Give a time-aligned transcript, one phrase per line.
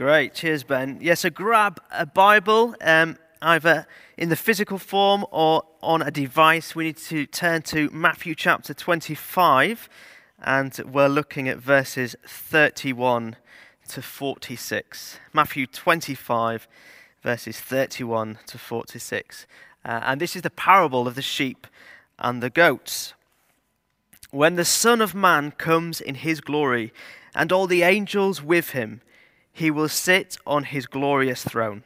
[0.00, 0.32] Great.
[0.32, 0.96] Cheers, Ben.
[1.02, 6.74] Yeah, so grab a Bible, um, either in the physical form or on a device.
[6.74, 9.90] We need to turn to Matthew chapter 25,
[10.42, 13.36] and we're looking at verses 31
[13.88, 15.18] to 46.
[15.34, 16.66] Matthew 25,
[17.22, 19.46] verses 31 to 46.
[19.84, 21.66] Uh, and this is the parable of the sheep
[22.18, 23.12] and the goats.
[24.30, 26.90] When the Son of Man comes in his glory,
[27.34, 29.02] and all the angels with him,
[29.52, 31.84] he will sit on his glorious throne.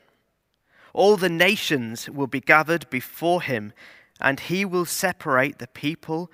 [0.93, 3.73] All the nations will be gathered before him,
[4.21, 6.31] and he will separate the people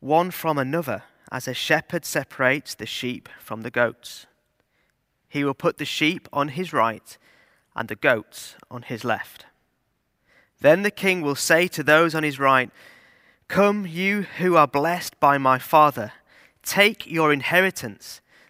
[0.00, 4.26] one from another, as a shepherd separates the sheep from the goats.
[5.28, 7.18] He will put the sheep on his right
[7.74, 9.46] and the goats on his left.
[10.60, 12.70] Then the king will say to those on his right,
[13.48, 16.12] Come, you who are blessed by my Father,
[16.62, 18.20] take your inheritance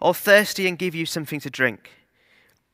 [0.00, 1.90] Or thirsty and give you something to drink?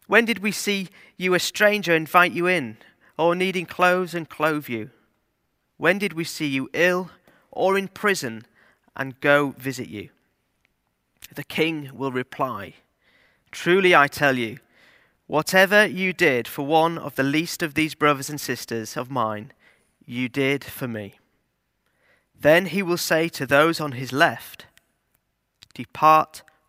[0.07, 2.77] When did we see you a stranger invite you in,
[3.17, 4.91] or needing clothes and clothe you?
[5.77, 7.11] When did we see you ill
[7.51, 8.47] or in prison
[8.97, 10.11] and go visit you?
[11.35, 12.75] The king will reply,
[13.51, 14.59] Truly I tell you,
[15.27, 19.53] whatever you did for one of the least of these brothers and sisters of mine,
[20.05, 21.15] you did for me.
[22.39, 24.67] Then he will say to those on his left,
[25.73, 26.43] Depart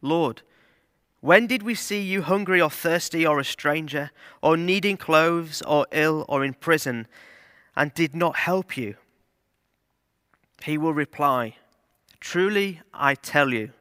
[0.00, 0.42] Lord,
[1.20, 4.10] when did we see you hungry or thirsty or a stranger,
[4.40, 7.08] or needing clothes, or ill, or in prison,
[7.74, 8.94] and did not help you?
[10.62, 11.56] He will reply,
[12.20, 13.72] Truly I tell you,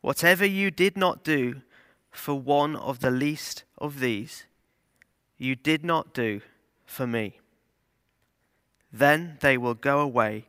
[0.00, 1.62] whatever you did not do
[2.10, 4.44] for one of the least of these,
[5.38, 6.40] you did not do
[6.84, 7.38] for me.
[8.92, 10.46] Then they will go away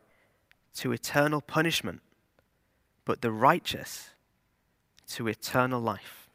[0.76, 2.02] to eternal punishment,
[3.04, 4.12] but the righteous
[5.08, 6.30] to eternal life.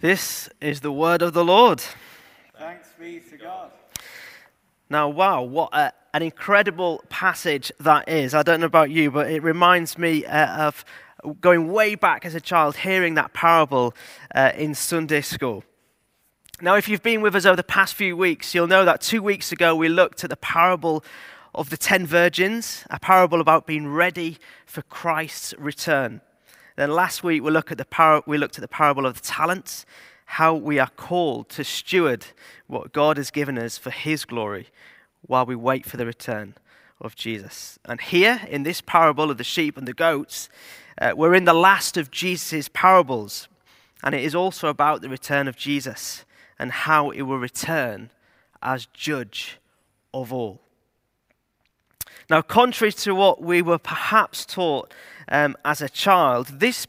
[0.00, 1.82] This is the word of the Lord.
[2.58, 3.70] Thanks be to God.
[4.90, 8.34] Now, wow, what a, an incredible passage that is.
[8.34, 10.84] I don't know about you, but it reminds me uh, of
[11.40, 13.94] going way back as a child, hearing that parable
[14.34, 15.64] uh, in Sunday school.
[16.60, 19.22] Now, if you've been with us over the past few weeks, you'll know that two
[19.22, 21.04] weeks ago we looked at the parable
[21.54, 26.20] of the ten virgins, a parable about being ready for Christ's return.
[26.76, 29.26] Then last week we, look at the par- we looked at the parable of the
[29.26, 29.86] talents,
[30.26, 32.26] how we are called to steward
[32.66, 34.68] what God has given us for His glory
[35.26, 36.54] while we wait for the return
[37.00, 37.78] of Jesus.
[37.84, 40.48] And here in this parable of the sheep and the goats,
[41.00, 43.48] uh, we're in the last of Jesus' parables.
[44.02, 46.24] And it is also about the return of Jesus
[46.58, 48.10] and how it will return
[48.62, 49.58] as judge
[50.12, 50.60] of all.
[52.28, 54.92] Now, contrary to what we were perhaps taught
[55.28, 56.86] um, as a child, this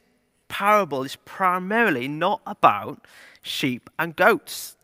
[0.48, 3.06] parable is primarily not about
[3.42, 4.76] sheep and goats,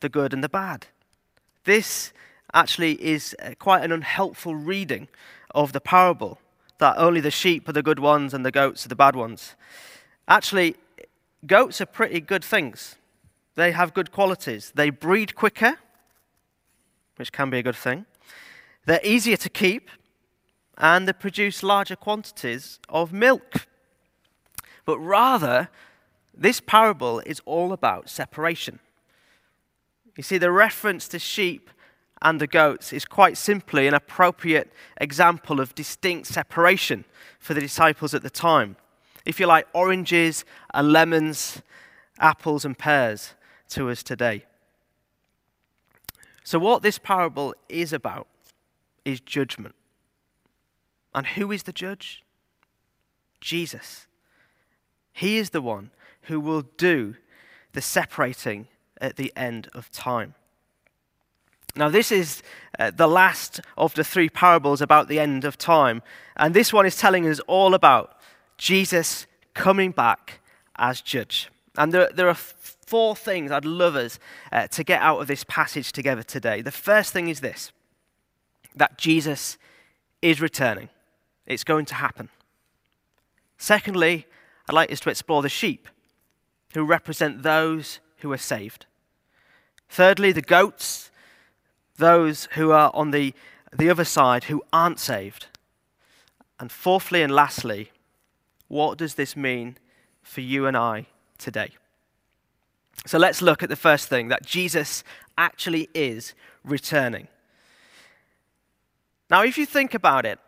[0.00, 0.86] the good and the bad.
[1.64, 2.12] This
[2.54, 5.08] actually is uh, quite an unhelpful reading
[5.54, 6.38] of the parable
[6.78, 9.54] that only the sheep are the good ones and the goats are the bad ones.
[10.26, 10.76] Actually,
[11.46, 12.96] goats are pretty good things.
[13.56, 14.72] They have good qualities.
[14.74, 15.76] They breed quicker,
[17.16, 18.06] which can be a good thing.
[18.86, 19.90] They're easier to keep,
[20.78, 23.66] and they produce larger quantities of milk.
[24.84, 25.68] But rather,
[26.32, 28.78] this parable is all about separation.
[30.16, 31.68] You see, the reference to sheep
[32.22, 37.04] and the goats is quite simply an appropriate example of distinct separation
[37.38, 38.76] for the disciples at the time.
[39.24, 41.60] If you like, oranges and lemons,
[42.18, 43.34] apples and pears
[43.70, 44.44] to us today.
[46.44, 48.26] So, what this parable is about
[49.04, 49.74] is judgment.
[51.14, 52.22] And who is the judge?
[53.40, 54.06] Jesus.
[55.12, 55.90] He is the one
[56.22, 57.16] who will do
[57.72, 58.68] the separating
[59.00, 60.34] at the end of time.
[61.76, 62.42] Now, this is
[62.78, 66.02] uh, the last of the three parables about the end of time.
[66.36, 68.18] And this one is telling us all about
[68.56, 70.40] Jesus coming back
[70.76, 71.50] as judge.
[71.76, 74.18] And there, there are four things I'd love us
[74.50, 76.62] uh, to get out of this passage together today.
[76.62, 77.72] The first thing is this
[78.74, 79.58] that Jesus
[80.22, 80.88] is returning,
[81.48, 82.28] it's going to happen.
[83.56, 84.26] Secondly,
[84.68, 85.88] I'd like us to explore the sheep,
[86.74, 88.86] who represent those who are saved.
[89.88, 91.10] Thirdly, the goats,
[91.96, 93.34] those who are on the,
[93.76, 95.46] the other side who aren't saved.
[96.60, 97.90] And fourthly and lastly,
[98.68, 99.78] what does this mean
[100.22, 101.06] for you and I
[101.38, 101.70] today?
[103.06, 105.02] So let's look at the first thing that Jesus
[105.38, 106.34] actually is
[106.64, 107.28] returning.
[109.30, 110.38] Now, if you think about it,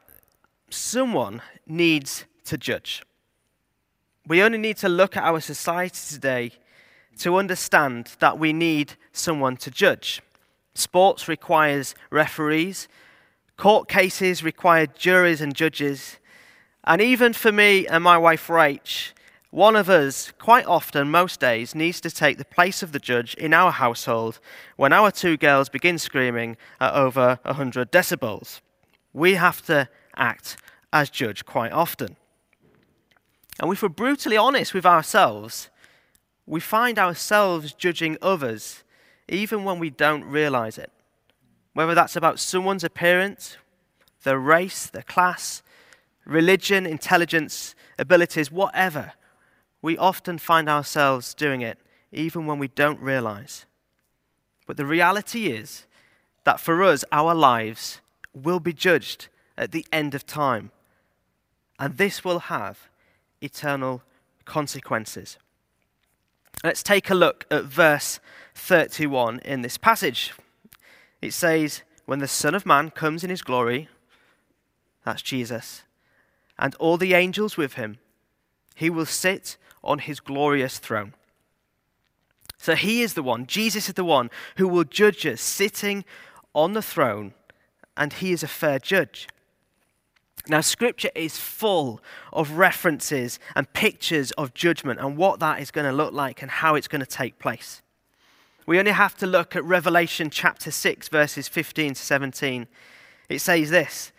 [0.71, 3.03] someone needs to judge.
[4.27, 6.53] We only need to look at our society today
[7.19, 10.23] to understand that we need someone to judge.
[10.75, 12.89] Sports requires referees,
[13.57, 16.19] court cases require juries and judges,
[16.85, 19.13] and even for me and my wife Rach,
[19.51, 23.35] one of us, quite often, most days, needs to take the place of the judge
[23.35, 24.39] in our household
[24.77, 28.61] when our two girls begin screaming at over 100 decibels.
[29.13, 30.57] We have to act
[30.93, 32.17] as judge quite often.
[33.59, 35.69] And if we're brutally honest with ourselves,
[36.47, 38.83] we find ourselves judging others
[39.29, 40.91] even when we don't realize it.
[41.75, 43.57] Whether that's about someone's appearance,
[44.25, 45.63] their race, their class,
[46.25, 49.13] religion, intelligence, abilities, whatever,
[49.83, 51.79] we often find ourselves doing it
[52.13, 53.67] even when we don't realize.
[54.67, 55.87] But the reality is
[56.45, 58.01] that for us, our lives
[58.35, 59.29] will be judged
[59.61, 60.73] at the end of time.
[61.79, 62.89] And this will have
[63.41, 64.03] eternal
[64.47, 65.39] consequences.
[66.65, 68.21] Let's take a look at verse
[68.55, 70.33] 31 in this passage.
[71.23, 73.89] It says, When the Son of Man comes in his glory,
[75.05, 75.83] that's Jesus,
[76.59, 77.99] and all the angels with him,
[78.75, 81.15] he will sit on his glorious throne.
[82.59, 86.05] So he is the one, Jesus is the one who will judge us sitting
[86.55, 87.33] on the throne,
[87.97, 89.29] and he is a fair judge.
[90.49, 92.01] Now, scripture is full
[92.33, 96.51] of references and pictures of judgment and what that is going to look like and
[96.51, 97.83] how it's going to take place.
[98.67, 102.67] We only have to look at Revelation chapter 6, verses 15 to 17.
[103.29, 104.13] It says this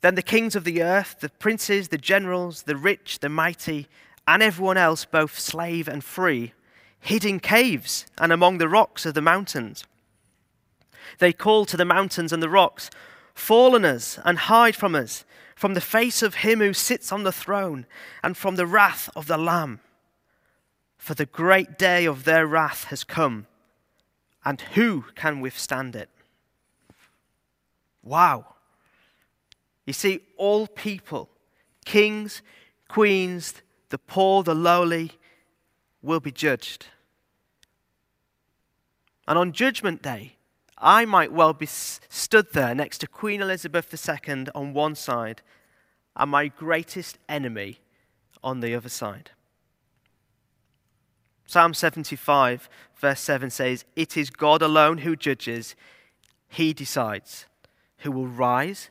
[0.00, 3.88] Then the kings of the earth, the princes, the generals, the rich, the mighty,
[4.26, 6.52] and everyone else, both slave and free,
[7.00, 9.84] hid in caves and among the rocks of the mountains.
[11.18, 12.90] They called to the mountains and the rocks,
[13.38, 15.24] Fall on us and hide from us
[15.54, 17.86] from the face of him who sits on the throne,
[18.22, 19.80] and from the wrath of the Lamb.
[20.98, 23.46] For the great day of their wrath has come,
[24.44, 26.10] and who can withstand it?
[28.02, 28.54] Wow.
[29.86, 31.28] You see, all people,
[31.84, 32.42] kings,
[32.88, 33.54] queens,
[33.88, 35.12] the poor, the lowly,
[36.02, 36.86] will be judged.
[39.26, 40.37] And on Judgment Day,
[40.80, 45.42] I might well be stood there next to Queen Elizabeth II on one side
[46.16, 47.80] and my greatest enemy
[48.42, 49.30] on the other side.
[51.46, 55.74] Psalm 75, verse 7 says, It is God alone who judges,
[56.48, 57.46] He decides
[57.98, 58.90] who will rise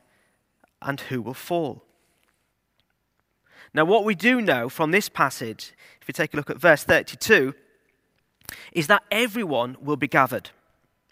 [0.82, 1.84] and who will fall.
[3.72, 6.84] Now, what we do know from this passage, if you take a look at verse
[6.84, 7.54] 32,
[8.72, 10.50] is that everyone will be gathered.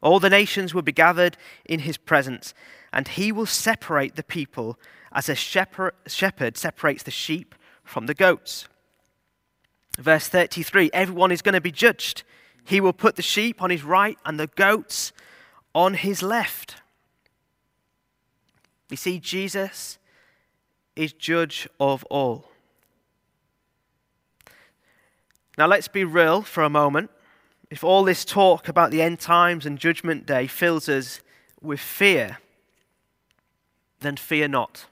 [0.02, 2.54] All the nations will be gathered in his presence,
[2.92, 4.78] and he will separate the people
[5.12, 8.68] as a shepherd, separates the sheep from the goats.
[9.98, 12.22] Verse 33 everyone is going to be judged.
[12.64, 15.12] He will put the sheep on his right and the goats
[15.74, 16.76] on his left.
[18.90, 19.98] You see, Jesus
[20.94, 22.50] is judge of all.
[25.58, 27.10] Now, let's be real for a moment.
[27.70, 31.20] If all this talk about the end times and judgment day fills us
[31.60, 32.38] with fear,
[34.00, 34.86] then fear not.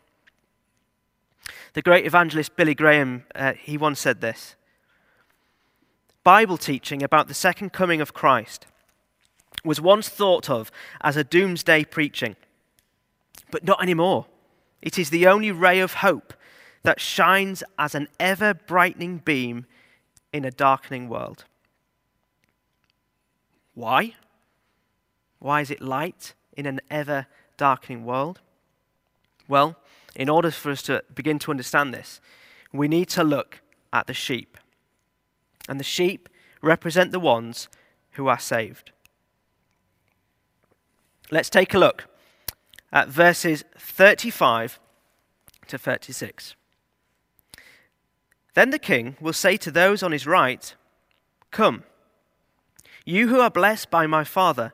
[1.74, 4.56] The great evangelist Billy Graham, uh, he once said this
[6.24, 8.66] Bible teaching about the second coming of Christ
[9.64, 12.36] was once thought of as a doomsday preaching,
[13.50, 14.26] but not anymore.
[14.82, 16.34] It is the only ray of hope
[16.82, 19.66] that shines as an ever brightening beam
[20.32, 21.44] in a darkening world.
[23.74, 24.14] Why?
[25.38, 27.26] Why is it light in an ever
[27.56, 28.40] darkening world?
[29.48, 29.76] Well,
[30.14, 32.20] in order for us to begin to understand this,
[32.72, 33.60] we need to look
[33.92, 34.56] at the sheep.
[35.68, 36.28] And the sheep
[36.62, 37.68] represent the ones
[38.12, 38.92] who are saved.
[41.30, 42.06] Let's take a look
[42.92, 44.78] at verses 35
[45.68, 46.54] to 36.
[48.54, 50.74] Then the king will say to those on his right,
[51.50, 51.84] Come,
[53.04, 54.72] you who are blessed by my Father,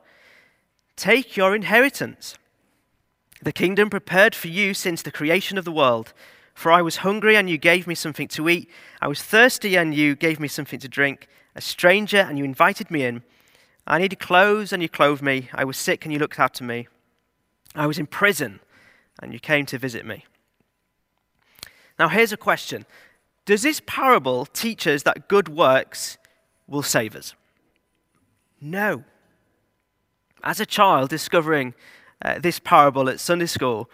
[0.96, 2.34] take your inheritance.
[3.42, 6.12] The kingdom prepared for you since the creation of the world.
[6.54, 8.68] For I was hungry, and you gave me something to eat.
[9.00, 11.26] I was thirsty, and you gave me something to drink.
[11.54, 13.22] A stranger, and you invited me in.
[13.86, 15.48] I needed clothes, and you clothed me.
[15.54, 16.88] I was sick, and you looked after me.
[17.74, 18.60] I was in prison,
[19.22, 20.26] and you came to visit me.
[21.98, 22.84] Now, here's a question
[23.46, 26.18] Does this parable teach us that good works
[26.66, 27.34] will save us?
[28.60, 29.04] No.
[30.42, 31.74] As a child discovering
[32.22, 33.90] uh, this parable at Sunday school,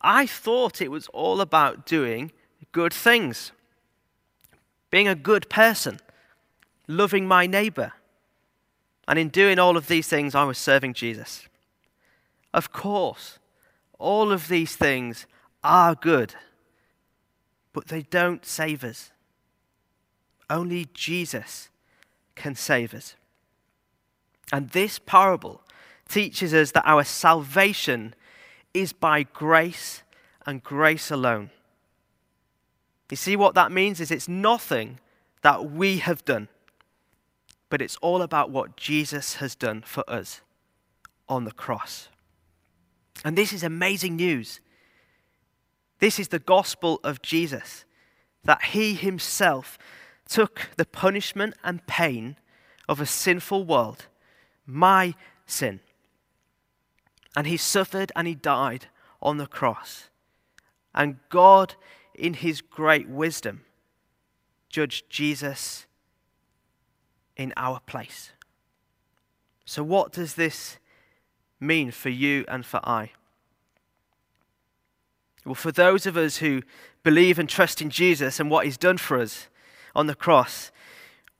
[0.00, 2.32] I thought it was all about doing
[2.72, 3.52] good things,
[4.90, 6.00] being a good person,
[6.86, 7.92] loving my neighbor.
[9.06, 11.48] And in doing all of these things, I was serving Jesus.
[12.54, 13.38] Of course,
[13.98, 15.26] all of these things
[15.62, 16.34] are good,
[17.72, 19.10] but they don't save us.
[20.48, 21.68] Only Jesus
[22.34, 23.14] can save us.
[24.52, 25.62] And this parable
[26.08, 28.14] teaches us that our salvation
[28.74, 30.02] is by grace
[30.46, 31.50] and grace alone.
[33.10, 34.98] You see, what that means is it's nothing
[35.42, 36.48] that we have done,
[37.68, 40.40] but it's all about what Jesus has done for us
[41.28, 42.08] on the cross.
[43.24, 44.60] And this is amazing news.
[45.98, 47.84] This is the gospel of Jesus
[48.44, 49.78] that he himself
[50.28, 52.36] took the punishment and pain
[52.88, 54.06] of a sinful world,
[54.70, 55.14] my
[55.46, 55.80] sin.
[57.36, 58.86] And he suffered and he died
[59.22, 60.08] on the cross.
[60.94, 61.74] And God,
[62.14, 63.62] in his great wisdom,
[64.68, 65.86] judged Jesus
[67.36, 68.32] in our place.
[69.64, 70.78] So, what does this
[71.60, 73.12] mean for you and for I?
[75.44, 76.62] Well, for those of us who
[77.02, 79.48] believe and trust in Jesus and what he's done for us
[79.94, 80.70] on the cross,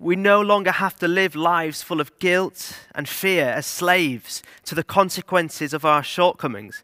[0.00, 4.74] we no longer have to live lives full of guilt and fear as slaves to
[4.74, 6.82] the consequences of our shortcomings,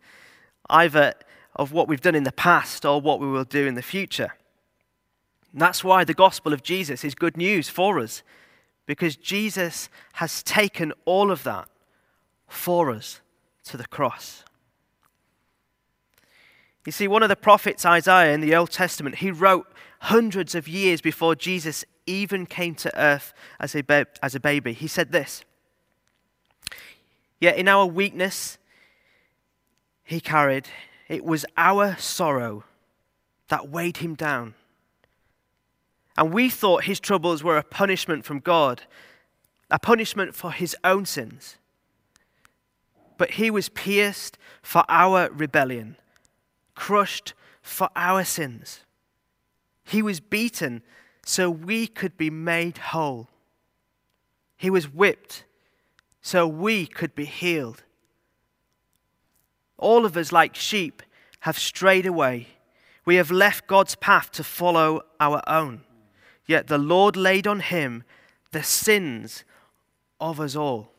[0.69, 1.15] either
[1.55, 4.35] of what we've done in the past or what we will do in the future.
[5.53, 8.23] And that's why the gospel of Jesus is good news for us,
[8.85, 11.69] because Jesus has taken all of that
[12.47, 13.23] for us
[13.65, 14.45] to the cross.
[16.87, 19.67] You see, one of the prophets, Isaiah, in the Old Testament, he wrote
[20.01, 24.73] hundreds of years before Jesus even came to earth as a, ba- as a baby.
[24.73, 25.45] He said this
[27.41, 28.57] Yet in our weakness,
[30.05, 30.69] he carried,
[31.09, 32.65] it was our sorrow
[33.49, 34.55] that weighed him down.
[36.17, 38.83] And we thought his troubles were a punishment from God,
[39.71, 41.57] a punishment for his own sins.
[43.19, 45.97] But he was pierced for our rebellion,
[46.77, 48.83] crushed for our sins.
[49.83, 50.83] He was beaten
[51.25, 53.29] so we could be made whole.
[54.57, 55.45] He was whipped
[56.23, 57.83] so we could be healed.
[59.79, 61.03] All of us, like sheep,
[61.41, 62.49] have strayed away.
[63.05, 65.83] We have left God's path to follow our own.
[66.47, 68.05] Yet the Lord laid on him
[68.53, 69.45] the sins
[70.21, 70.93] of us all.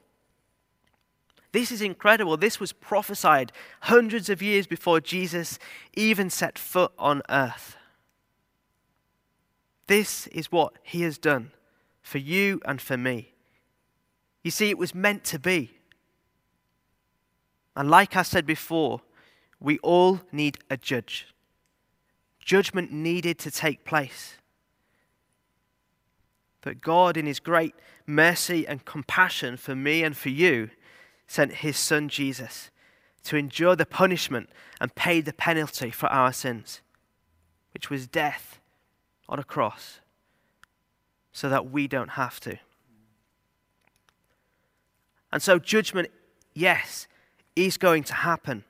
[1.51, 2.37] This is incredible.
[2.37, 3.51] This was prophesied
[3.81, 5.57] hundreds of years before Jesus
[5.93, 7.77] even set foot on earth.
[9.87, 11.51] This is what he has done
[12.01, 13.33] for you and for me.
[14.43, 15.71] You see, it was meant to be.
[17.75, 19.01] And like I said before,
[19.59, 21.27] we all need a judge.
[22.39, 24.35] Judgment needed to take place.
[26.61, 27.75] But God, in His great
[28.05, 30.69] mercy and compassion for me and for you,
[31.27, 32.71] sent His Son Jesus
[33.23, 36.81] to endure the punishment and pay the penalty for our sins,
[37.73, 38.59] which was death
[39.27, 39.99] on a cross
[41.31, 42.57] so that we don't have to.
[45.31, 46.09] And so, judgment,
[46.53, 47.07] yes,
[47.55, 48.63] is going to happen.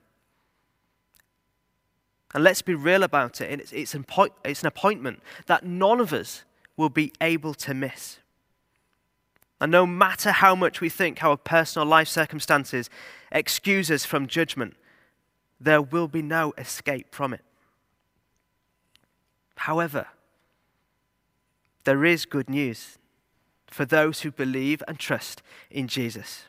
[2.33, 3.61] And let's be real about it.
[3.71, 6.43] It's, it's, an appointment that none of us
[6.75, 8.19] will be able to miss.
[9.59, 12.89] And no matter how much we think our personal life circumstances
[13.31, 14.75] excuse us from judgment,
[15.59, 17.41] there will be no escape from it.
[19.55, 20.07] However,
[21.83, 22.99] there is good news
[23.67, 26.45] for those who believe and trust in Jesus.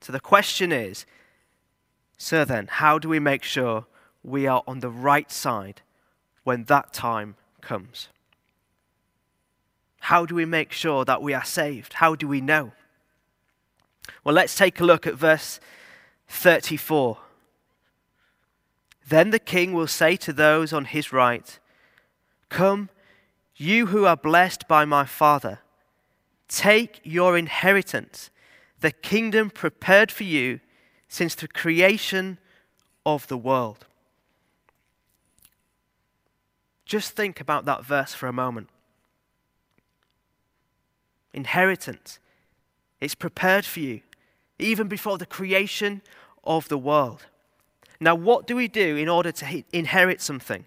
[0.00, 1.06] So the question is
[2.16, 3.86] so then, how do we make sure
[4.22, 5.82] we are on the right side
[6.44, 8.08] when that time comes?
[10.04, 11.94] How do we make sure that we are saved?
[11.94, 12.72] How do we know?
[14.22, 15.60] Well, let's take a look at verse
[16.28, 17.16] 34.
[19.08, 21.58] Then the king will say to those on his right,
[22.50, 22.90] Come,
[23.56, 25.60] you who are blessed by my Father,
[26.48, 28.28] take your inheritance,
[28.80, 30.60] the kingdom prepared for you
[31.08, 32.36] since the creation
[33.06, 33.86] of the world.
[36.84, 38.68] Just think about that verse for a moment.
[41.34, 42.20] Inheritance,
[43.00, 44.00] it's prepared for you
[44.58, 46.00] even before the creation
[46.44, 47.26] of the world.
[48.00, 50.64] Now, what do we do in order to inherit something?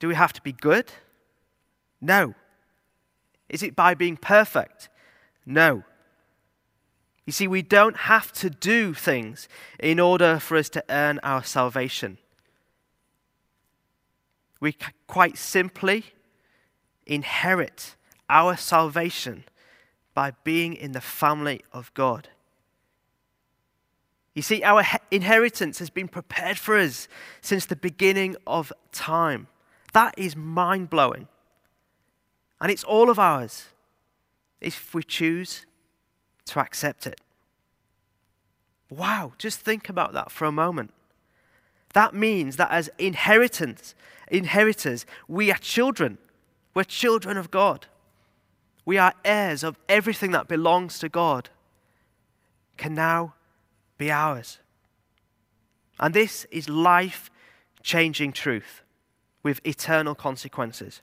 [0.00, 0.90] Do we have to be good?
[2.00, 2.34] No.
[3.48, 4.88] Is it by being perfect?
[5.46, 5.84] No.
[7.24, 11.44] You see, we don't have to do things in order for us to earn our
[11.44, 12.18] salvation.
[14.58, 16.06] We quite simply
[17.06, 17.96] inherit
[18.28, 19.44] our salvation
[20.14, 22.28] by being in the family of God.
[24.34, 27.06] You see, our inheritance has been prepared for us
[27.40, 29.48] since the beginning of time.
[29.92, 31.28] That is mind blowing.
[32.60, 33.66] And it's all of ours
[34.60, 35.66] if we choose
[36.46, 37.20] to accept it.
[38.88, 40.92] Wow, just think about that for a moment.
[41.92, 43.94] That means that as inheritance,
[44.28, 46.18] inheritors, we are children.
[46.74, 47.86] We're children of God.
[48.84, 51.50] We are heirs of everything that belongs to God.
[52.76, 53.34] Can now
[53.98, 54.58] be ours.
[56.00, 57.30] And this is life
[57.82, 58.82] changing truth
[59.42, 61.02] with eternal consequences.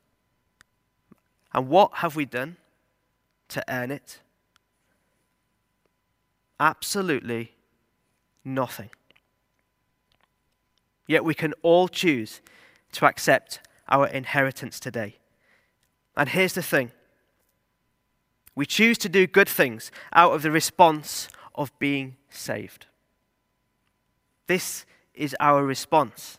[1.54, 2.58] And what have we done
[3.50, 4.20] to earn it?
[6.60, 7.54] Absolutely
[8.44, 8.90] nothing.
[11.08, 12.42] Yet we can all choose
[12.94, 15.19] to accept our inheritance today.
[16.20, 16.92] And here's the thing
[18.54, 22.88] we choose to do good things out of the response of being saved.
[24.48, 26.38] This is our response.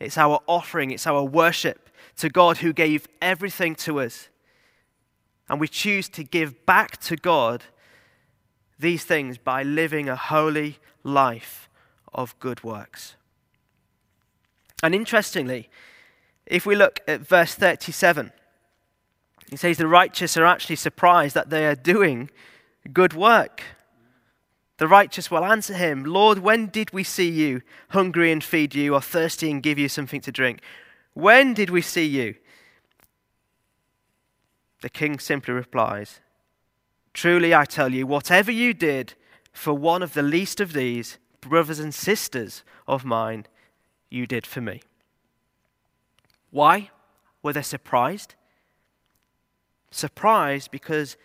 [0.00, 4.28] It's our offering, it's our worship to God who gave everything to us.
[5.48, 7.62] And we choose to give back to God
[8.80, 11.68] these things by living a holy life
[12.12, 13.14] of good works.
[14.82, 15.70] And interestingly,
[16.46, 18.32] if we look at verse 37,
[19.50, 22.30] he says the righteous are actually surprised that they are doing
[22.92, 23.62] good work.
[24.76, 28.94] The righteous will answer him, Lord, when did we see you hungry and feed you,
[28.94, 30.60] or thirsty and give you something to drink?
[31.14, 32.36] When did we see you?
[34.82, 36.20] The king simply replies,
[37.12, 39.14] Truly I tell you, whatever you did
[39.52, 43.46] for one of the least of these, brothers and sisters of mine,
[44.10, 44.82] you did for me.
[46.50, 46.90] Why
[47.42, 48.36] were they surprised?
[49.90, 51.16] Surprised because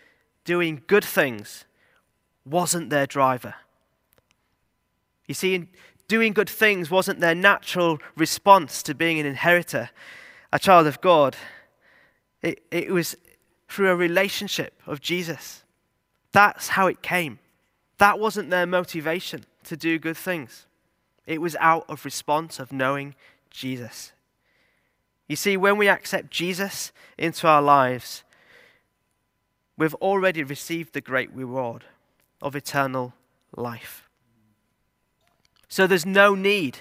[0.45, 1.65] doing good things
[2.45, 3.55] wasn't their driver.
[5.27, 5.67] You see,
[6.07, 9.89] doing good things wasn't their natural response to being an inheritor,
[10.51, 11.35] a child of God.
[12.41, 13.15] It, it was
[13.69, 15.63] through a relationship of Jesus.
[16.31, 17.39] That's how it came.
[17.97, 20.65] That wasn't their motivation to do good things.
[21.25, 23.15] It was out of response of knowing
[23.49, 24.11] Jesus.
[25.27, 28.23] You see, when we accept Jesus into our lives,
[29.77, 31.85] we've already received the great reward
[32.41, 33.13] of eternal
[33.55, 34.09] life.
[35.67, 36.79] So there's no need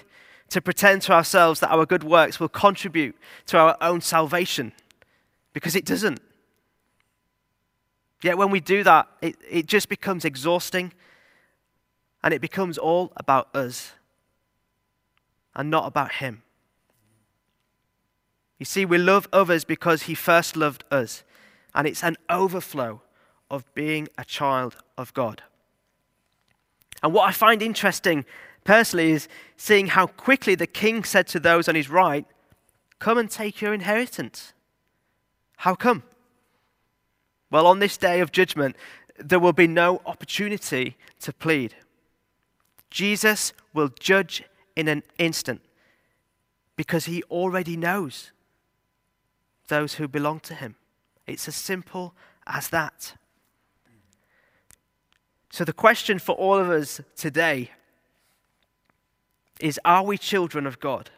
[0.49, 3.15] to pretend to ourselves that our good works will contribute
[3.47, 4.71] to our own salvation,
[5.53, 6.19] because it doesn't.
[8.21, 10.93] Yet when we do that, it, it just becomes exhausting
[12.23, 13.93] and it becomes all about us
[15.55, 16.41] and not about Him.
[18.59, 21.23] You see, we love others because He first loved us,
[21.75, 23.01] and it's an overflow
[23.49, 25.43] of being a child of God.
[27.01, 28.25] And what I find interesting
[28.63, 32.25] personally is seeing how quickly the king said to those on his right,
[32.99, 34.53] Come and take your inheritance.
[35.57, 36.03] How come?
[37.51, 38.75] Well, on this day of judgment,
[39.17, 41.75] there will be no opportunity to plead.
[42.89, 44.43] Jesus will judge
[44.75, 45.61] in an instant
[46.75, 48.31] because he already knows
[49.67, 50.75] those who belong to him.
[51.27, 52.13] It's as simple
[52.45, 53.15] as that.
[55.51, 57.71] So, the question for all of us today
[59.59, 61.11] is Are we children of God?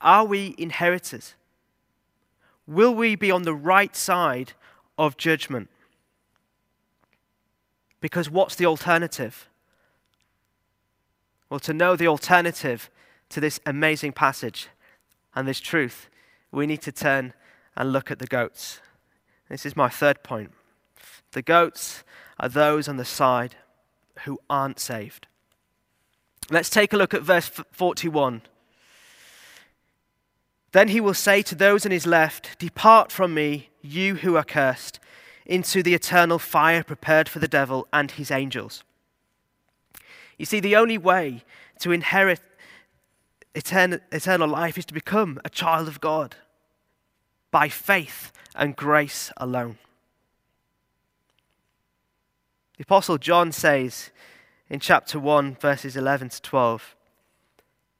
[0.00, 1.34] Are we inheritors?
[2.66, 4.52] Will we be on the right side
[4.98, 5.70] of judgment?
[8.00, 9.48] Because what's the alternative?
[11.48, 12.90] Well, to know the alternative
[13.30, 14.68] to this amazing passage
[15.34, 16.08] and this truth,
[16.52, 17.32] we need to turn
[17.76, 18.80] and look at the goats.
[19.48, 20.52] This is my third point.
[21.32, 22.04] The goats
[22.38, 23.56] are those on the side
[24.24, 25.26] who aren't saved.
[26.50, 28.42] Let's take a look at verse 41.
[30.72, 34.44] Then he will say to those on his left, Depart from me, you who are
[34.44, 35.00] cursed,
[35.46, 38.84] into the eternal fire prepared for the devil and his angels.
[40.36, 41.42] You see, the only way
[41.80, 42.40] to inherit
[43.54, 46.36] eternal, eternal life is to become a child of God
[47.50, 49.78] by faith and grace alone.
[52.76, 54.10] The Apostle John says
[54.70, 56.94] in chapter 1, verses 11 to 12,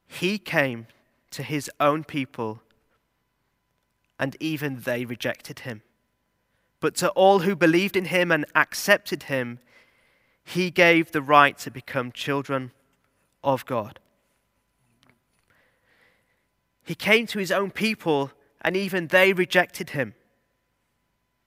[0.07, 0.87] He came
[1.31, 2.61] to his own people,
[4.19, 5.83] and even they rejected him.
[6.81, 9.59] But to all who believed in him and accepted him,
[10.45, 12.71] he gave the right to become children
[13.43, 13.99] of God.
[16.85, 18.31] He came to his own people,
[18.63, 20.15] and even they rejected him.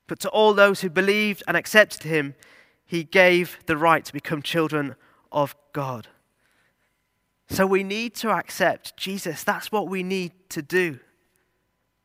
[0.08, 2.36] But to all those who believed and accepted him,
[2.86, 4.96] he gave the right to become children
[5.32, 6.08] of God.
[7.50, 9.44] So we need to accept Jesus.
[9.44, 11.00] That's what we need to do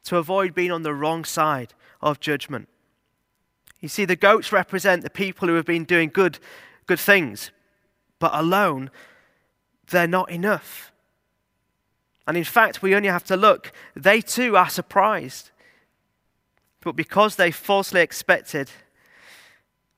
[0.05, 2.69] to avoid being on the wrong side of judgment.
[3.81, 6.38] You see, the goats represent the people who have been doing good,
[6.87, 7.51] good things,
[8.19, 8.90] but alone,
[9.88, 10.92] they're not enough.
[12.27, 13.73] And in fact, we only have to look.
[13.95, 15.51] They too are surprised.
[16.81, 18.71] But because they falsely expected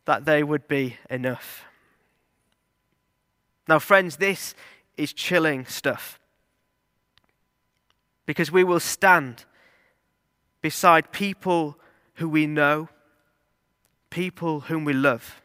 [0.05, 1.65] that they would be enough.
[3.67, 4.55] Now, friends, this
[4.97, 6.19] is chilling stuff.
[8.25, 9.45] Because we will stand
[10.61, 11.79] beside people
[12.15, 12.89] who we know,
[14.11, 15.43] people whom we love,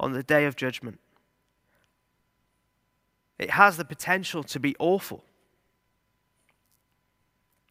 [0.00, 0.98] on the day of judgment.
[3.38, 5.22] It has the potential to be awful.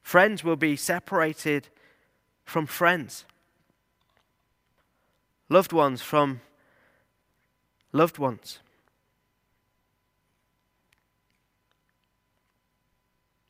[0.05, 1.67] Friends will be separated
[2.43, 3.25] from friends,
[5.49, 6.41] loved ones from
[7.91, 8.59] loved ones.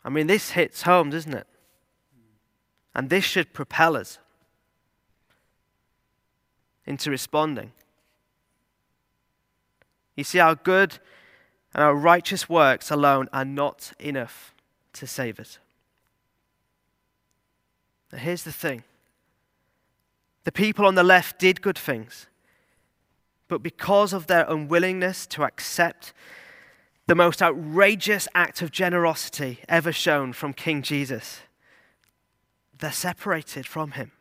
[0.05, 1.45] I mean, this hits home, doesn't it?
[2.95, 4.19] And this should propel us
[6.85, 7.73] into responding.
[10.15, 10.99] You see, our good
[11.73, 14.55] and our righteous works alone are not enough
[14.93, 15.59] to save us.
[18.15, 18.83] Now, here's the thing
[20.45, 22.27] the people on the left did good things,
[23.49, 26.13] but because of their unwillingness to accept
[27.07, 31.41] the most outrageous act of generosity ever shown from King Jesus.
[32.79, 34.11] They're separated from him.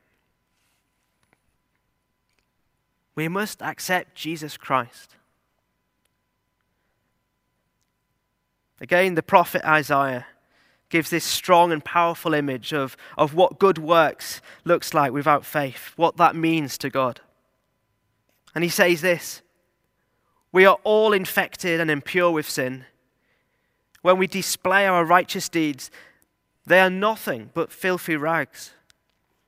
[3.14, 5.14] We must accept Jesus Christ.
[8.80, 10.26] Again, the prophet Isaiah
[10.94, 15.92] gives this strong and powerful image of, of what good works looks like without faith,
[15.96, 17.20] what that means to God.
[18.54, 19.42] And he says this
[20.52, 22.84] we are all infected and impure with sin.
[24.02, 25.90] When we display our righteous deeds,
[26.64, 28.72] they are nothing but filthy rags.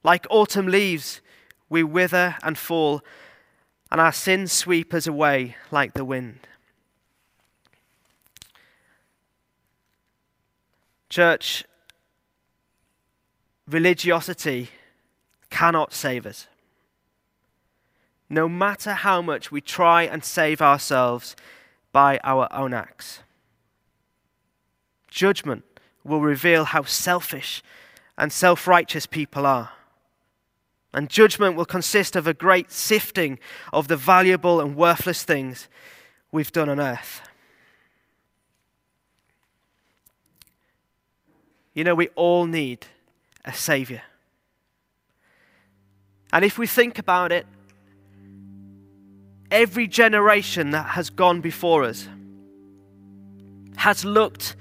[0.03, 1.21] Like autumn leaves,
[1.69, 3.03] we wither and fall,
[3.93, 6.41] and our sins sweep us away like the wind.
[11.17, 11.65] Church,
[13.67, 14.69] religiosity
[15.49, 16.47] cannot save us
[18.29, 21.35] no matter how much we try and save ourselves
[21.91, 23.21] by our own acts.
[25.09, 25.65] Judgment
[26.05, 27.63] will reveal how selfish
[28.19, 29.71] and self righteous people are.
[30.93, 33.39] And judgment will consist of a great sifting
[33.73, 35.67] of the valuable and worthless things
[36.31, 37.23] we've done on earth.
[41.77, 42.87] You know, we all need
[43.45, 44.01] a Savior.
[46.33, 47.47] And if we think about it,
[49.51, 52.09] every generation that has gone before us
[53.77, 54.57] has looked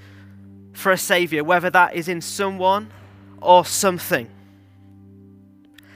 [0.74, 2.92] for a Savior, whether that is in someone
[3.40, 4.28] or something.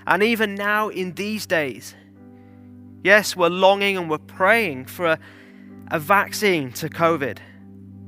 [0.07, 1.95] And even now, in these days,
[3.05, 5.19] yes, we're longing and we're praying for a,
[5.91, 7.37] a vaccine to COVID.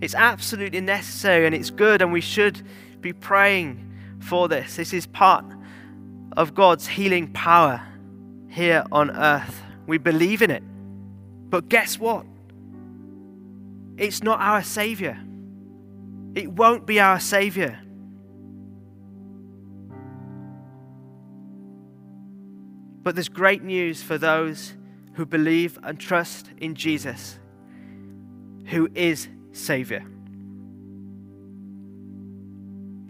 [0.01, 2.63] It's absolutely necessary and it's good, and we should
[3.03, 4.77] be praying for this.
[4.77, 5.45] This is part
[6.37, 7.83] of God's healing power
[8.49, 9.61] here on earth.
[9.87, 10.63] We believe in it.
[11.51, 12.25] But guess what?
[13.99, 15.19] It's not our Savior.
[16.35, 17.79] It won't be our Savior.
[23.03, 24.75] But there's great news for those
[25.15, 27.39] who believe and trust in Jesus,
[28.67, 30.05] who is Savior.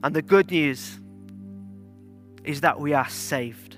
[0.03, 0.99] And the good news
[2.45, 3.77] is that we are saved.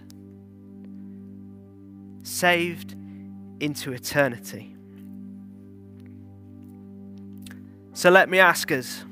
[2.23, 2.97] Saved
[3.61, 4.75] into eternity.
[7.93, 9.05] So let me ask us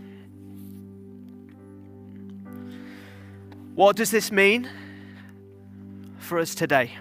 [3.74, 4.68] what does this mean
[6.18, 6.92] for us today?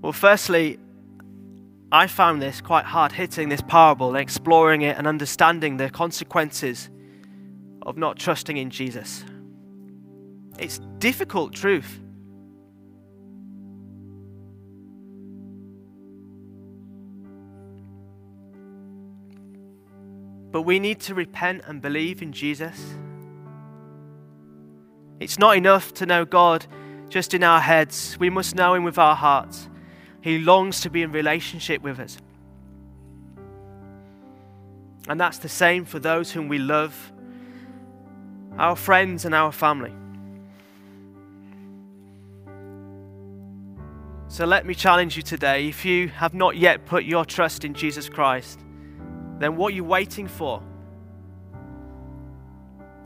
[0.00, 0.78] Well, firstly,
[1.94, 6.90] I found this quite hard hitting, this parable, exploring it and understanding the consequences
[7.82, 9.24] of not trusting in Jesus.
[10.58, 12.00] It's difficult truth.
[20.50, 22.76] But we need to repent and believe in Jesus.
[25.20, 26.66] It's not enough to know God
[27.08, 29.68] just in our heads, we must know Him with our hearts.
[30.24, 32.16] He longs to be in relationship with us.
[35.06, 37.12] And that's the same for those whom we love,
[38.56, 39.92] our friends and our family.
[44.28, 47.74] So let me challenge you today if you have not yet put your trust in
[47.74, 48.60] Jesus Christ,
[49.40, 50.62] then what are you waiting for?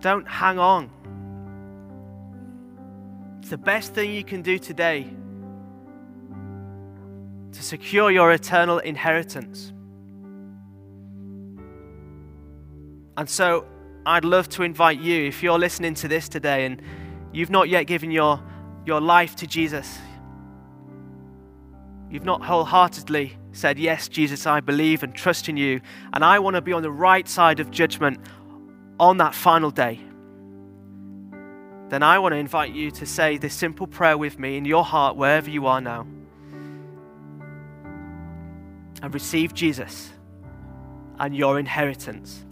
[0.01, 0.89] Don't hang on.
[3.41, 5.11] It's the best thing you can do today
[7.53, 9.73] to secure your eternal inheritance.
[13.17, 13.67] And so
[14.07, 16.81] I'd love to invite you, if you're listening to this today and
[17.33, 18.41] you've not yet given your,
[18.87, 19.99] your life to Jesus,
[22.11, 25.81] you've not wholeheartedly said, Yes, Jesus, I believe and trust in you,
[26.13, 28.21] and I want to be on the right side of judgment
[29.01, 30.01] on that final day,
[31.89, 34.85] then I want to invite you to say this simple prayer with me in your
[34.85, 36.07] heart, wherever you are now
[39.03, 40.13] and receive Jesus
[41.19, 42.45] and your inheritance.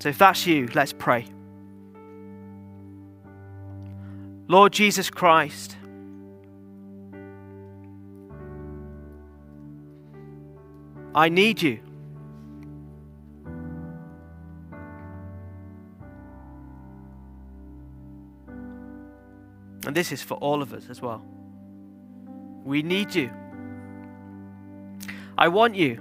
[0.00, 1.26] So, if that's you, let's pray.
[4.48, 5.76] Lord Jesus Christ,
[11.14, 11.78] I need you.
[19.86, 21.24] And this is for all of us as well.
[22.64, 23.30] We need you.
[25.42, 25.98] I want you.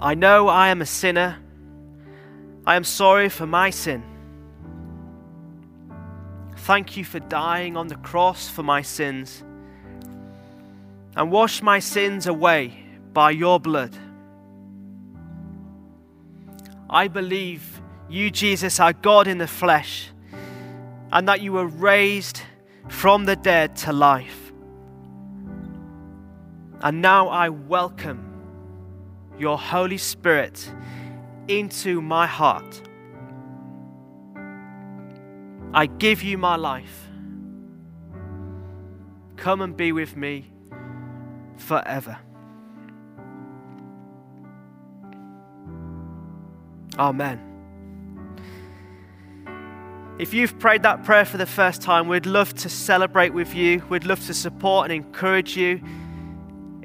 [0.00, 1.38] I know I am a sinner.
[2.66, 4.02] I am sorry for my sin.
[6.56, 9.44] Thank you for dying on the cross for my sins
[11.14, 13.96] and wash my sins away by your blood.
[16.90, 20.10] I believe you, Jesus, are God in the flesh
[21.12, 22.40] and that you were raised
[22.88, 24.43] from the dead to life.
[26.84, 28.30] And now I welcome
[29.38, 30.70] your Holy Spirit
[31.48, 32.82] into my heart.
[35.72, 37.08] I give you my life.
[39.36, 40.52] Come and be with me
[41.56, 42.18] forever.
[46.98, 47.40] Amen.
[50.18, 53.82] If you've prayed that prayer for the first time, we'd love to celebrate with you.
[53.88, 55.82] We'd love to support and encourage you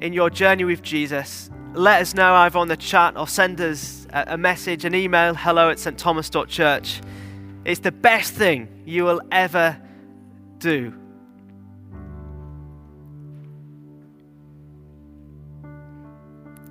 [0.00, 4.06] in your journey with Jesus, let us know either on the chat or send us
[4.12, 7.00] a, message, an email, hello at stthomas.church.
[7.64, 9.80] It's the best thing you will ever
[10.58, 10.94] do.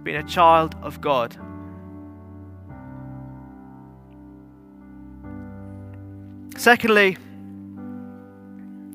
[0.03, 1.37] Being a child of God.
[6.57, 7.15] Secondly,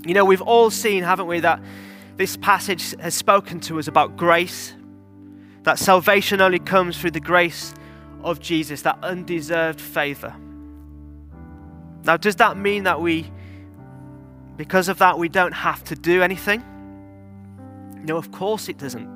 [0.07, 1.61] you know, we've all seen, haven't we, that
[2.17, 4.75] this passage has spoken to us about grace,
[5.63, 7.75] that salvation only comes through the grace
[8.23, 10.35] of Jesus, that undeserved favor.
[12.05, 13.31] Now, does that mean that we,
[14.57, 16.63] because of that, we don't have to do anything?
[18.05, 19.09] No, of course it doesn't.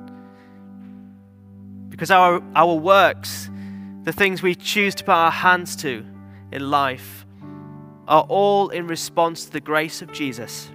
[1.89, 3.49] Because our, our works,
[4.03, 6.05] the things we choose to put our hands to
[6.51, 7.25] in life,
[8.07, 10.71] are all in response to the grace of Jesus.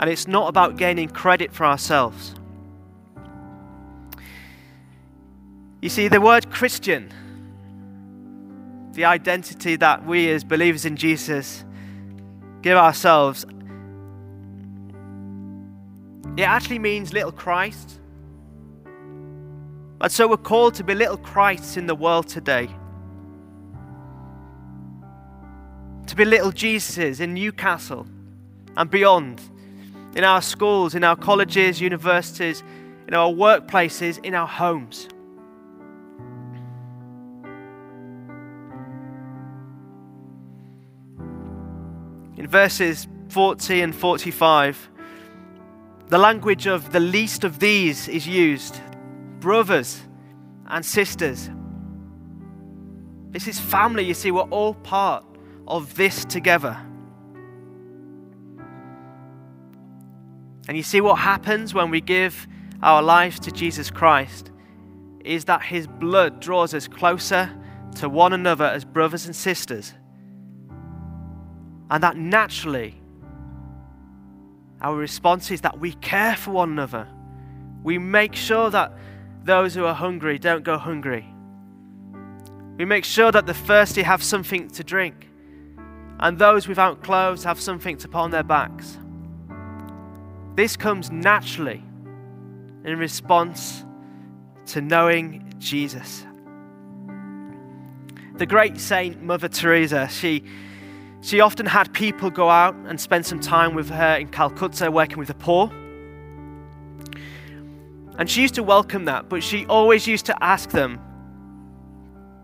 [0.00, 2.34] And it's not about gaining credit for ourselves.
[5.80, 7.12] You see, the word Christian,
[8.94, 11.64] the identity that we as believers in Jesus
[12.62, 13.44] give ourselves,
[16.36, 18.00] it actually means little Christ.
[20.00, 22.68] And so we're called to be little Christs in the world today.
[26.06, 28.06] To be little Jesuses in Newcastle
[28.76, 29.40] and beyond
[30.14, 32.62] in our schools, in our colleges, universities,
[33.06, 35.08] in our workplaces, in our homes.
[42.36, 44.90] In verses 40 and 45,
[46.08, 48.80] the language of the least of these is used
[49.40, 50.00] brothers
[50.66, 51.50] and sisters.
[53.30, 55.24] This is family, you see, we're all part
[55.66, 56.78] of this together.
[60.68, 62.46] And you see what happens when we give
[62.82, 64.52] our life to Jesus Christ
[65.24, 67.50] is that his blood draws us closer
[67.96, 69.94] to one another as brothers and sisters.
[71.90, 73.00] And that naturally,
[74.80, 77.08] our response is that we care for one another.
[77.82, 78.92] We make sure that
[79.44, 81.26] those who are hungry don't go hungry.
[82.76, 85.28] We make sure that the thirsty have something to drink,
[86.20, 88.98] and those without clothes have something to put on their backs.
[90.58, 91.84] This comes naturally
[92.84, 93.84] in response
[94.66, 96.26] to knowing Jesus.
[98.38, 100.42] The great saint Mother Teresa, she,
[101.20, 105.18] she often had people go out and spend some time with her in Calcutta working
[105.18, 105.70] with the poor.
[108.18, 111.00] And she used to welcome that, but she always used to ask them,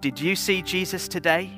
[0.01, 1.51] Did you see Jesus today?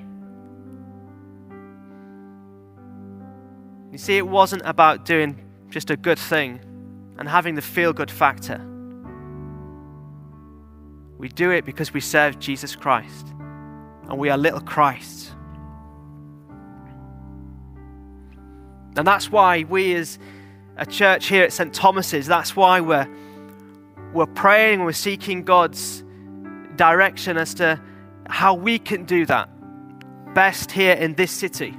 [3.92, 6.60] You see, it wasn't about doing just a good thing
[7.18, 8.60] and having the feel good factor.
[11.18, 13.28] We do it because we serve Jesus Christ
[14.08, 15.32] and we are little Christs.
[18.96, 20.18] And that's why we, as
[20.76, 21.72] a church here at St.
[21.72, 23.08] Thomas's, that's why we're,
[24.12, 26.02] we're praying, we're seeking God's
[26.76, 27.80] direction as to
[28.28, 29.48] how we can do that
[30.34, 31.76] best here in this city.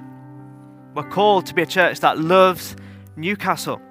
[0.93, 2.75] We're called to be a church that loves
[3.17, 3.81] Newcastle.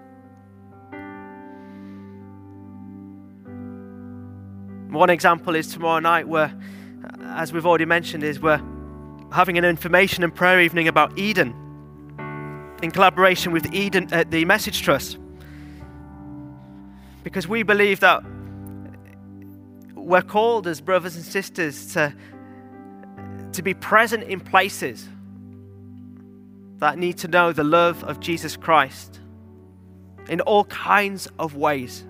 [4.91, 6.55] One example is tomorrow night, where,
[7.23, 8.63] as we've already mentioned, is we're
[9.33, 11.55] having an information and prayer evening about Eden
[12.83, 15.19] in collaboration with Eden, uh, the Message Trust.
[17.25, 18.23] Because we believe that
[19.95, 22.15] we're called as brothers and sisters to,
[23.53, 25.09] to be present in places
[26.79, 29.21] that need to know the love of Jesus Christ
[30.29, 32.05] in all kinds of ways.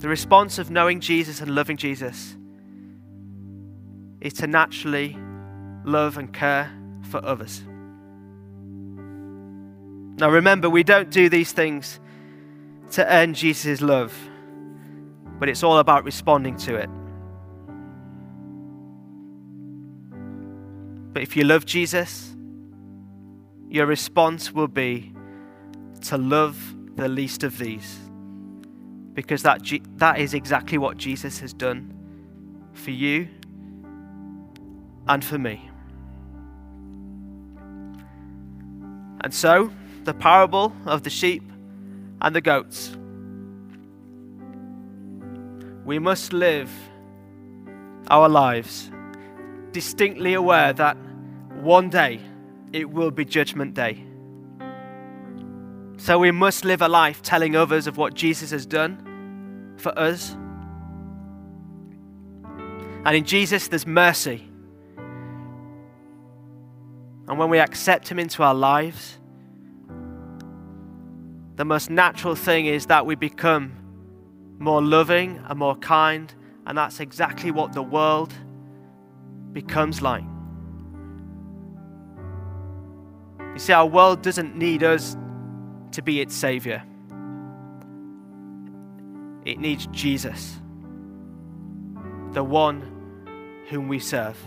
[0.00, 2.36] The response of knowing Jesus and loving Jesus
[4.20, 5.16] is to naturally
[5.84, 6.72] love and care
[7.02, 7.62] for others.
[10.18, 12.00] Now remember, we don't do these things
[12.92, 14.16] to earn Jesus' love,
[15.38, 16.90] but it's all about responding to it.
[21.12, 22.34] But if you love Jesus,
[23.68, 25.12] your response will be
[26.02, 27.98] to love the least of these
[29.14, 29.60] because that,
[29.96, 31.92] that is exactly what Jesus has done
[32.72, 33.28] for you
[35.08, 35.68] and for me.
[39.22, 39.72] And so,
[40.04, 41.42] the parable of the sheep
[42.20, 42.96] and the goats.
[45.84, 46.70] We must live
[48.08, 48.90] our lives
[49.78, 50.96] distinctly aware that
[51.62, 52.20] one day
[52.72, 54.04] it will be Judgment Day.
[55.98, 60.32] So we must live a life telling others of what Jesus has done for us.
[63.04, 64.48] And in Jesus, there's mercy.
[67.28, 69.16] And when we accept Him into our lives,
[71.54, 73.70] the most natural thing is that we become
[74.58, 76.34] more loving and more kind.
[76.66, 78.34] And that's exactly what the world
[79.62, 80.22] becomes like.
[83.54, 85.16] You see, our world doesn't need us
[85.90, 86.80] to be its Savior.
[89.44, 90.60] It needs Jesus,
[92.34, 94.38] the one whom we serve.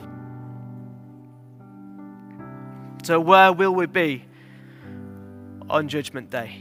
[3.04, 4.24] So, where will we be
[5.69, 6.56] on Judgment Day?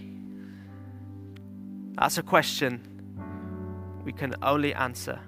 [1.93, 2.83] That's a question
[4.05, 5.21] we can only answer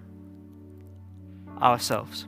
[1.61, 2.27] ourselves.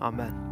[0.00, 0.45] Amen.